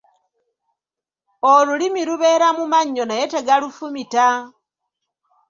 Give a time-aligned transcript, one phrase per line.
[1.51, 4.27] Olulimi lubeera mu mannyo naye tegalufumita.